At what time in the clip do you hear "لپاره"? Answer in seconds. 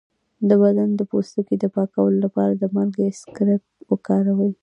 2.25-2.53